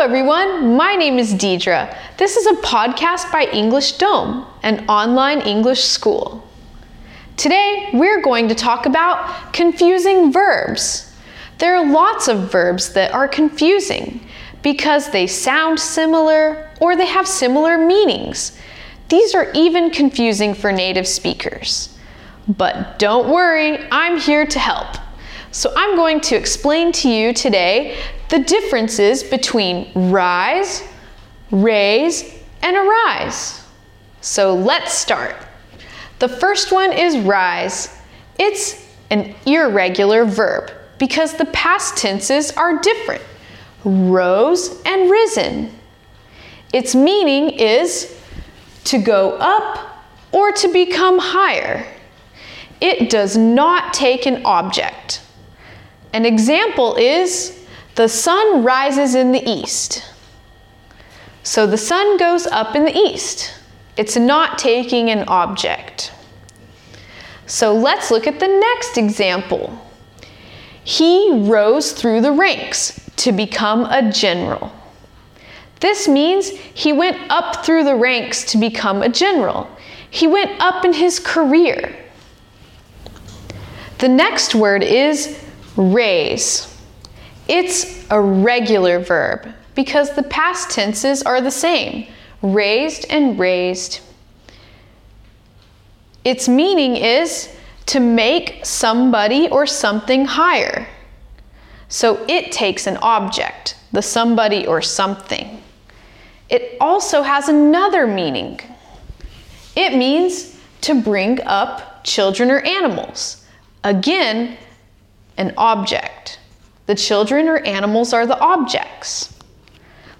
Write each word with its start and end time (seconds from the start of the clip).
everyone. 0.00 0.76
My 0.76 0.96
name 0.96 1.18
is 1.18 1.34
Deidre. 1.34 1.94
This 2.16 2.34
is 2.34 2.46
a 2.46 2.62
podcast 2.62 3.30
by 3.30 3.44
EnglishDom, 3.44 4.46
an 4.62 4.88
online 4.88 5.42
English 5.42 5.84
school. 5.84 6.42
Today, 7.36 7.90
we're 7.92 8.22
going 8.22 8.48
to 8.48 8.54
talk 8.54 8.86
about 8.86 9.52
confusing 9.52 10.32
verbs. 10.32 11.14
There 11.58 11.76
are 11.76 11.84
lots 11.84 12.28
of 12.28 12.50
verbs 12.50 12.94
that 12.94 13.12
are 13.12 13.28
confusing 13.28 14.26
because 14.62 15.10
they 15.10 15.26
sound 15.26 15.78
similar 15.78 16.70
or 16.80 16.96
they 16.96 17.04
have 17.04 17.28
similar 17.28 17.76
meanings. 17.76 18.58
These 19.10 19.34
are 19.34 19.52
even 19.52 19.90
confusing 19.90 20.54
for 20.54 20.72
native 20.72 21.06
speakers. 21.06 21.94
But 22.48 22.98
don't 22.98 23.28
worry, 23.28 23.86
I'm 23.92 24.18
here 24.18 24.46
to 24.46 24.58
help. 24.58 24.96
So 25.50 25.74
I'm 25.76 25.94
going 25.94 26.22
to 26.22 26.36
explain 26.36 26.90
to 26.92 27.10
you 27.10 27.34
today 27.34 27.98
the 28.30 28.38
differences 28.38 29.22
between 29.22 29.90
rise, 29.94 30.82
raise, 31.50 32.32
and 32.62 32.76
arise. 32.76 33.64
So 34.20 34.54
let's 34.54 34.94
start. 34.94 35.36
The 36.20 36.28
first 36.28 36.70
one 36.70 36.92
is 36.92 37.18
rise. 37.18 37.96
It's 38.38 38.86
an 39.10 39.34
irregular 39.46 40.24
verb 40.24 40.70
because 40.98 41.34
the 41.34 41.46
past 41.46 41.96
tenses 41.96 42.52
are 42.52 42.78
different 42.80 43.22
rose 43.84 44.80
and 44.84 45.10
risen. 45.10 45.74
Its 46.72 46.94
meaning 46.94 47.50
is 47.50 48.14
to 48.84 48.98
go 48.98 49.32
up 49.40 50.04
or 50.32 50.52
to 50.52 50.68
become 50.68 51.18
higher. 51.18 51.86
It 52.80 53.10
does 53.10 53.36
not 53.36 53.94
take 53.94 54.26
an 54.26 54.42
object. 54.44 55.22
An 56.12 56.26
example 56.26 56.94
is 56.96 57.59
the 58.00 58.08
sun 58.08 58.64
rises 58.64 59.14
in 59.14 59.30
the 59.30 59.46
east. 59.46 60.02
So 61.42 61.66
the 61.66 61.76
sun 61.76 62.16
goes 62.16 62.46
up 62.46 62.74
in 62.74 62.86
the 62.86 62.96
east. 62.96 63.52
It's 63.98 64.16
not 64.16 64.56
taking 64.56 65.10
an 65.10 65.24
object. 65.28 66.10
So 67.44 67.74
let's 67.74 68.10
look 68.10 68.26
at 68.26 68.40
the 68.40 68.48
next 68.48 68.96
example. 68.96 69.78
He 70.82 71.28
rose 71.30 71.92
through 71.92 72.22
the 72.22 72.32
ranks 72.32 72.98
to 73.16 73.32
become 73.32 73.84
a 73.84 74.10
general. 74.10 74.72
This 75.80 76.08
means 76.08 76.48
he 76.48 76.94
went 76.94 77.18
up 77.30 77.66
through 77.66 77.84
the 77.84 77.96
ranks 77.96 78.44
to 78.44 78.56
become 78.56 79.02
a 79.02 79.10
general. 79.10 79.68
He 80.08 80.26
went 80.26 80.58
up 80.58 80.86
in 80.86 80.94
his 80.94 81.20
career. 81.20 81.94
The 83.98 84.08
next 84.08 84.54
word 84.54 84.82
is 84.82 85.38
raise. 85.76 86.79
It's 87.50 88.06
a 88.10 88.20
regular 88.20 89.00
verb 89.00 89.52
because 89.74 90.14
the 90.14 90.22
past 90.22 90.70
tenses 90.70 91.20
are 91.24 91.40
the 91.40 91.50
same 91.50 92.06
raised 92.42 93.06
and 93.10 93.38
raised. 93.40 94.00
Its 96.24 96.48
meaning 96.48 96.96
is 96.96 97.52
to 97.86 97.98
make 97.98 98.64
somebody 98.64 99.48
or 99.48 99.66
something 99.66 100.26
higher. 100.26 100.86
So 101.88 102.24
it 102.28 102.52
takes 102.52 102.86
an 102.86 102.98
object, 102.98 103.76
the 103.90 104.00
somebody 104.00 104.64
or 104.64 104.80
something. 104.80 105.60
It 106.48 106.76
also 106.80 107.22
has 107.22 107.48
another 107.48 108.06
meaning. 108.06 108.60
It 109.74 109.96
means 109.96 110.56
to 110.82 111.02
bring 111.02 111.40
up 111.42 112.04
children 112.04 112.48
or 112.52 112.60
animals. 112.60 113.44
Again, 113.82 114.56
an 115.36 115.52
object. 115.56 116.38
The 116.90 116.96
children 116.96 117.46
or 117.46 117.58
animals 117.58 118.12
are 118.12 118.26
the 118.26 118.36
objects. 118.40 119.32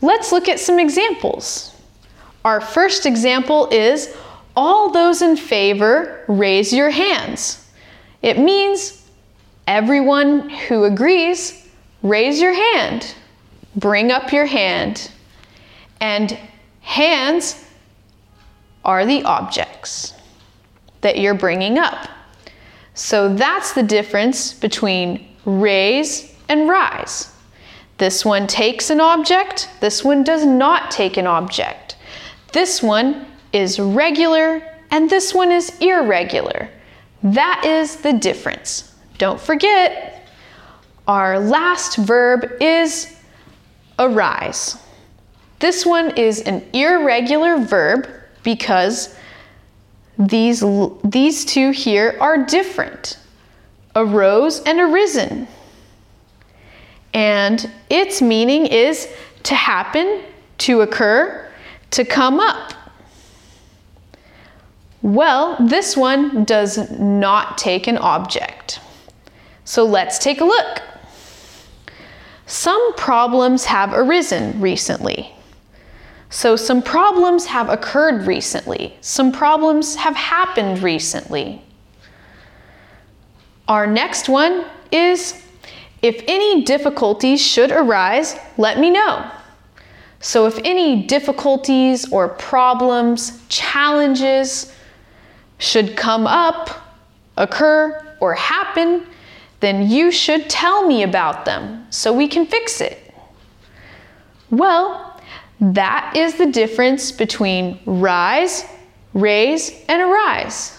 Let's 0.00 0.32
look 0.32 0.48
at 0.48 0.58
some 0.58 0.80
examples. 0.80 1.72
Our 2.44 2.60
first 2.60 3.06
example 3.06 3.68
is 3.70 4.16
all 4.56 4.90
those 4.90 5.22
in 5.22 5.36
favor 5.36 6.24
raise 6.26 6.72
your 6.72 6.90
hands. 6.90 7.64
It 8.20 8.40
means 8.40 9.08
everyone 9.68 10.50
who 10.50 10.82
agrees, 10.82 11.68
raise 12.02 12.40
your 12.40 12.52
hand. 12.52 13.14
Bring 13.76 14.10
up 14.10 14.32
your 14.32 14.46
hand. 14.46 15.08
And 16.00 16.36
hands 16.80 17.64
are 18.84 19.06
the 19.06 19.22
objects 19.22 20.14
that 21.02 21.16
you're 21.20 21.32
bringing 21.32 21.78
up. 21.78 22.08
So 22.94 23.32
that's 23.36 23.72
the 23.72 23.84
difference 23.84 24.52
between 24.52 25.28
raise 25.44 26.32
and 26.48 26.68
rise. 26.68 27.32
This 27.98 28.24
one 28.24 28.46
takes 28.46 28.90
an 28.90 29.00
object, 29.00 29.70
this 29.80 30.04
one 30.04 30.22
does 30.22 30.44
not 30.44 30.90
take 30.90 31.16
an 31.16 31.26
object. 31.26 31.96
This 32.52 32.82
one 32.82 33.26
is 33.52 33.78
regular 33.78 34.62
and 34.90 35.08
this 35.08 35.34
one 35.34 35.50
is 35.50 35.76
irregular. 35.80 36.68
That 37.22 37.64
is 37.64 37.96
the 37.96 38.12
difference. 38.12 38.94
Don't 39.18 39.40
forget, 39.40 40.28
our 41.08 41.38
last 41.38 41.96
verb 41.96 42.52
is 42.60 43.16
arise. 43.98 44.76
This 45.58 45.86
one 45.86 46.16
is 46.16 46.40
an 46.42 46.64
irregular 46.72 47.58
verb 47.58 48.08
because 48.42 49.16
these, 50.18 50.62
these 51.04 51.44
two 51.44 51.70
here 51.70 52.16
are 52.20 52.44
different 52.44 53.18
arose 53.94 54.60
and 54.60 54.78
arisen. 54.78 55.48
And 57.16 57.70
its 57.88 58.20
meaning 58.20 58.66
is 58.66 59.08
to 59.44 59.54
happen, 59.54 60.22
to 60.58 60.82
occur, 60.82 61.50
to 61.92 62.04
come 62.04 62.38
up. 62.40 62.74
Well, 65.00 65.56
this 65.58 65.96
one 65.96 66.44
does 66.44 66.90
not 66.90 67.56
take 67.56 67.86
an 67.86 67.96
object. 67.96 68.80
So 69.64 69.82
let's 69.86 70.18
take 70.18 70.42
a 70.42 70.44
look. 70.44 70.82
Some 72.44 72.92
problems 72.96 73.64
have 73.64 73.94
arisen 73.94 74.60
recently. 74.60 75.32
So, 76.28 76.54
some 76.54 76.82
problems 76.82 77.46
have 77.46 77.70
occurred 77.70 78.26
recently. 78.26 78.94
Some 79.00 79.32
problems 79.32 79.94
have 79.94 80.16
happened 80.16 80.82
recently. 80.82 81.62
Our 83.68 83.86
next 83.86 84.28
one 84.28 84.66
is 84.90 85.45
if 86.02 86.22
any 86.28 86.62
difficulties 86.62 87.44
should 87.44 87.70
arise, 87.70 88.36
let 88.56 88.78
me 88.78 88.90
know. 88.90 89.30
So, 90.20 90.46
if 90.46 90.58
any 90.64 91.02
difficulties 91.04 92.10
or 92.10 92.28
problems, 92.28 93.42
challenges 93.48 94.72
should 95.58 95.96
come 95.96 96.26
up, 96.26 96.70
occur, 97.36 98.16
or 98.20 98.34
happen, 98.34 99.06
then 99.60 99.88
you 99.90 100.10
should 100.10 100.48
tell 100.48 100.86
me 100.86 101.02
about 101.02 101.44
them 101.44 101.86
so 101.90 102.12
we 102.12 102.28
can 102.28 102.46
fix 102.46 102.80
it. 102.80 103.14
Well, 104.50 105.20
that 105.60 106.14
is 106.16 106.34
the 106.34 106.46
difference 106.46 107.10
between 107.10 107.80
rise, 107.86 108.64
raise, 109.14 109.84
and 109.88 110.02
arise. 110.02 110.78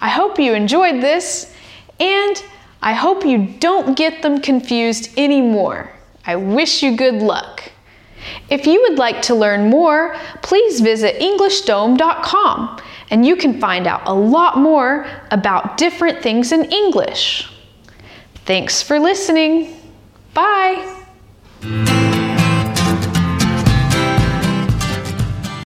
I 0.00 0.08
hope 0.08 0.38
you 0.38 0.54
enjoyed 0.54 1.02
this, 1.02 1.54
and 1.98 2.42
I 2.80 2.94
hope 2.94 3.24
you 3.24 3.46
don't 3.58 3.96
get 3.96 4.22
them 4.22 4.40
confused 4.40 5.18
anymore. 5.18 5.92
I 6.24 6.36
wish 6.36 6.82
you 6.82 6.96
good 6.96 7.22
luck. 7.22 7.62
If 8.50 8.66
you 8.66 8.82
would 8.82 8.98
like 8.98 9.22
to 9.22 9.34
learn 9.34 9.70
more, 9.70 10.16
please 10.42 10.80
visit 10.80 11.20
EnglishDom.com 11.20 12.80
and 13.10 13.26
you 13.26 13.36
can 13.36 13.60
find 13.60 13.86
out 13.86 14.02
a 14.06 14.14
lot 14.14 14.58
more 14.58 15.06
about 15.30 15.76
different 15.76 16.22
things 16.22 16.52
in 16.52 16.64
English. 16.66 17.50
Thanks 18.44 18.82
for 18.82 18.98
listening. 18.98 19.74
Bye. 20.34 20.97